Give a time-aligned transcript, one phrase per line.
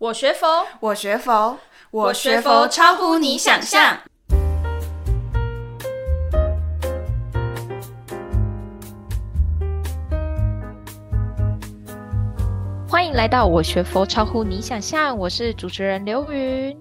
[0.00, 1.58] 我学佛，我学佛，
[1.90, 3.98] 我学佛超乎你想象。
[12.88, 16.74] 欢迎来到我学佛超乎你想象，我是主持人刘云。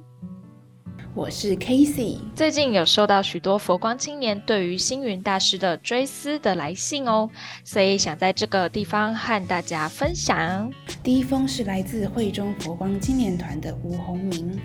[1.15, 7.29] 我是 Casey，最近有收到许多佛光青年对于星云大师的追思的来信哦，
[7.63, 10.71] 所以想在这个地方和大家分享。
[11.01, 14.59] 第一封是来自会中佛光青年团的吴宏明，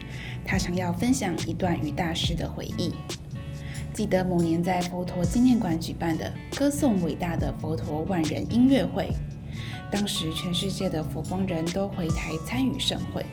[0.44, 2.93] 他想要分享一段与大师的回忆。
[3.94, 9.08] 记得某年在佛陀纪念馆举办的歌颂伟大的佛陀万人音乐会，
[9.90, 13.24] 当时全世界的佛光人都回台参与盛会。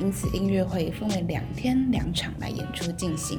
[0.00, 3.38] 因此，音乐会分为两天两场来演出进行。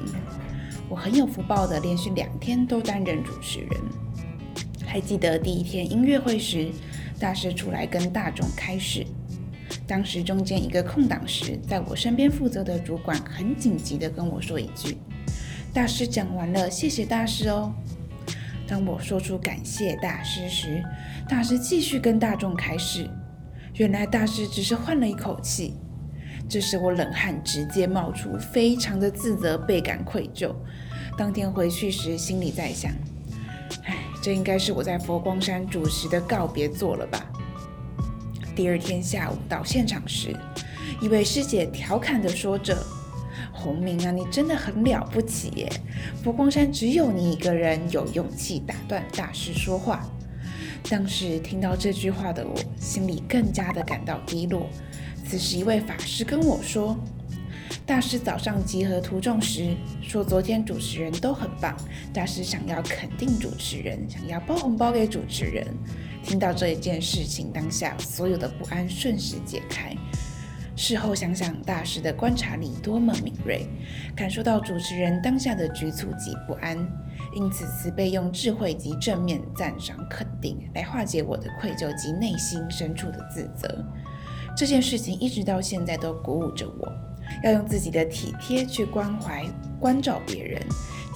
[0.88, 3.70] 我很有福报的，连续两天都担任主持人。
[4.86, 6.70] 还记得第一天音乐会时，
[7.20, 9.05] 大师出来跟大众开示。
[9.88, 14.98] 当时中间一个空档时，在我身边负责的主管很紧急的跟我说一句
[15.74, 17.74] ：“大师讲完了，谢谢大师哦。”
[18.68, 20.84] 当我说出感谢大师时，
[21.27, 23.10] 大师继续跟大众开示。
[23.76, 25.74] 原来大师只是换了一口气。
[26.48, 30.54] 这时我冷汗直接冒出，非常的自责，倍感愧疚。
[31.18, 32.91] 当天回去时，心里在想：
[33.84, 37.26] 哎，这应该是我在佛光山主持的告别作了吧？
[38.55, 40.35] 第二天下午到现场时，
[41.02, 42.77] 一位师姐调侃地说着
[43.52, 45.70] ：“宏明啊，你真的很了不起耶！
[46.24, 50.07] 佛光山只有你一个人有勇气打断大师说话。”
[50.90, 54.70] 当时听到这句话的我，心里更加的感到低落。
[55.27, 56.95] 此时，一位法师跟我说
[57.85, 61.76] ：“大师早上集合徒众时说，昨天主持人都很棒。
[62.13, 65.66] 大师想要肯定主持人，想要包红包给主持人。”
[66.23, 69.96] 听到这一件事情，当下所有的不安瞬时解开。
[70.75, 73.68] 事后想想，大师的观察力多么敏锐，
[74.16, 76.78] 感受到主持人当下的局促及不安，
[77.34, 83.85] 因此慈悲用智慧及正面赞赏肯定来化解我的愧疚及内心深处的自责。
[84.56, 86.92] 这件事情一直到现在都鼓舞着我，
[87.44, 89.46] 要用自己的体贴去关怀、
[89.80, 90.62] 关照别人，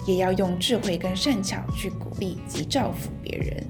[0.06, 3.66] 也要用智慧跟善巧去鼓励及造福别人。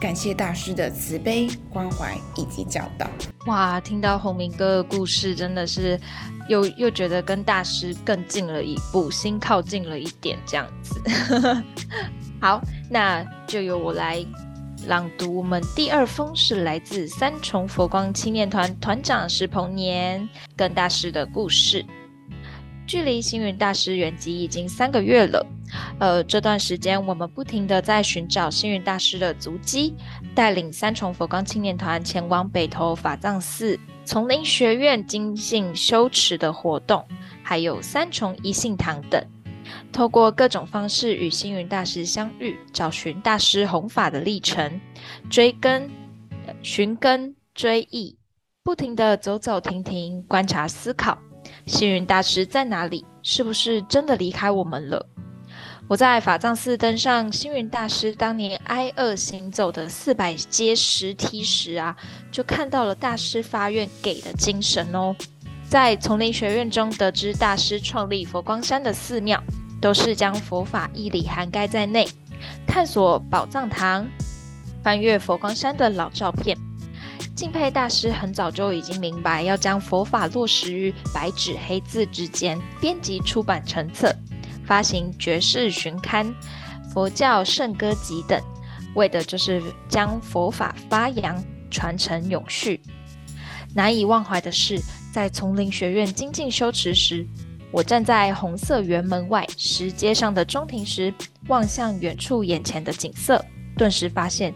[0.00, 3.08] 感谢大师的慈悲、关怀以及教导。
[3.46, 5.98] 哇，听到宏明哥的故事，真的是
[6.48, 11.00] 又又觉得跟大师更近了一步，心靠近了一点，这样子。
[12.40, 14.24] 好，那就由我来。
[14.86, 21.84] 朗读我们第二封是来自三重佛光青年团团长石鹏年跟大师的故事。
[22.86, 25.46] 距离星云大师圆寂已经三个月了，
[26.00, 29.94] 呃，这段时间我们不停的在寻找星云大师的足迹，
[30.34, 37.06] 带领三重佛光青年团前往北投法藏寺、丛林学院精进修持的活动，
[37.44, 39.24] 还有三重一信堂等。
[39.92, 44.80] 透过各种方式与星云大师相遇，找寻大师弘法的历程，
[45.28, 45.90] 追根、
[46.62, 48.16] 寻根、追忆，
[48.62, 51.18] 不停地走走停停，观察思考，
[51.66, 53.04] 星云大师在哪里？
[53.22, 55.06] 是不是真的离开我们了？
[55.88, 61.96] 我在法藏寺登上星云大师当年挨饿行走的四百阶石梯时啊，
[62.30, 65.16] 就看到了大师发愿给的精神哦。
[65.70, 69.42] 在丛林学院中得知大师创立佛光山的寺庙。
[69.80, 72.06] 都是将佛法义理涵盖在内，
[72.66, 74.06] 探索宝藏堂，
[74.82, 76.54] 翻阅佛光山的老照片，
[77.34, 84.14] 敬佩大师很早就已经明白要将佛法落实于白纸黑字之间，编辑出版成册，
[84.66, 86.30] 发行绝世旬刊、
[86.92, 88.38] 佛教圣歌集等，
[88.94, 92.82] 为的就是将佛法发扬传承永续。
[93.74, 94.78] 难以忘怀的是，
[95.12, 97.26] 在丛林学院精进修持时。
[97.72, 101.14] 我站在红色圆门外石阶上的中庭时，
[101.46, 103.44] 望向远处眼前的景色，
[103.76, 104.52] 顿时发现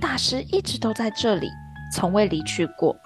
[0.00, 1.50] 大师一直都在这里，
[1.94, 2.96] 从未离去过。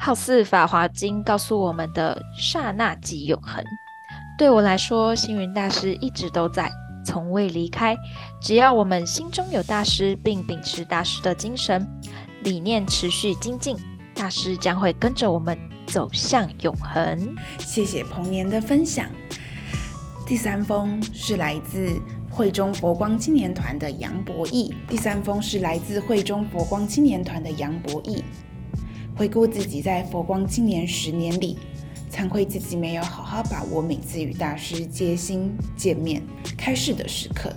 [0.00, 3.60] 好似《法华经》告诉我们的“刹那即永恒”。
[4.38, 6.70] 对我来说，星云大师一直都在，
[7.04, 7.96] 从未离开。
[8.40, 11.84] 只要我们心中有大师，并秉持大师的精神
[12.44, 13.76] 理念，持续精进，
[14.18, 15.56] 大师将会跟着我们。
[15.88, 17.34] 走向永恒。
[17.58, 19.06] 谢谢鹏年的分享。
[20.26, 21.98] 第三封是来自
[22.30, 24.74] 会中佛光青年团的杨博义。
[24.86, 28.22] 第三封是来自会中佛光青年团的杨博义。
[29.16, 31.56] 回顾自己在佛光青年十年里，
[32.12, 36.22] 惭愧自己没有好好把握每次与大师接心见面、
[36.54, 37.50] 开示的时刻，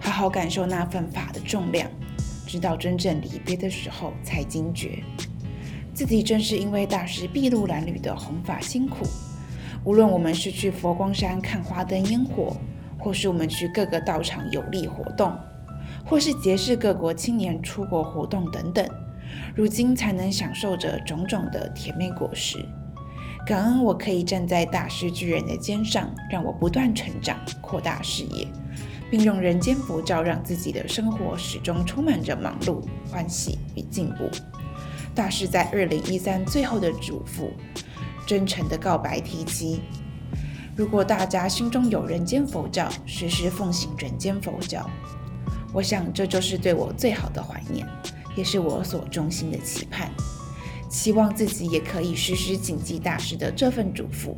[0.00, 1.86] 好好感受那份法的重量，
[2.46, 5.04] 直到真正离别的时候才惊觉。
[5.96, 9.06] 自己正是因为大师筚路蓝缕的弘法辛苦。
[9.82, 12.54] 无论我们是去佛光山看花灯烟火，
[12.98, 15.34] 或是我们去各个道场游历活动，
[16.04, 18.86] 或是结识各国青年出国活动等等，
[19.54, 22.62] 如今才能享受着种种的甜美果实。
[23.46, 28.46] 感恩我可以站在大师巨人的肩上，让我不断成长、扩大视野，
[29.10, 34.28] 并用人间佛教让自己的生活始终充满着忙碌、欢喜与进步。
[35.16, 37.48] 大师在二零一三最后的嘱咐，
[38.26, 39.80] 真诚的告白提及：
[40.76, 44.88] 如果大家心中有人间佛教，时时奉行人间佛教。
[45.72, 47.86] 我想这就是对我最好的怀念，
[48.36, 50.10] 也是我所衷心的期盼。
[50.90, 54.34] 希望自己也可以时时谨记大师的这份嘱咐。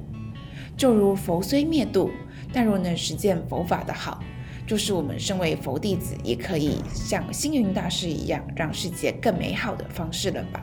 [0.77, 2.09] 就如佛虽灭度，
[2.53, 4.23] 但若能实践佛法的好，
[4.69, 10.63] 就是我们身为佛弟子，也可以像星云大师一样，让世界更美好的方式了吧。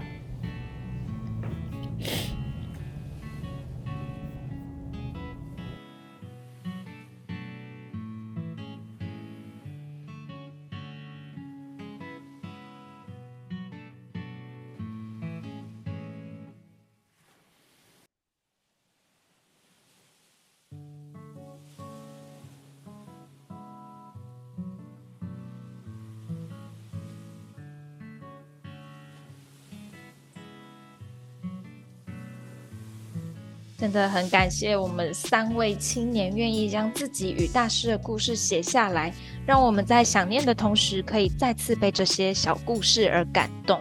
[33.78, 39.14] 真的很感谢我们三位青年愿意将自己与大师的故事写下来，
[39.46, 43.78] 让我们在想念的同时，可以再次被这些小故事而感动。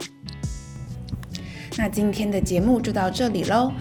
[1.76, 3.73] 那今天的节目就到这里喽。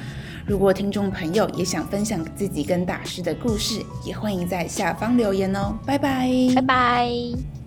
[0.45, 5.77] 如果听众朋友也想分享自己跟大师的故事，也欢迎在下方留言哦。
[5.85, 7.62] 拜拜，拜拜。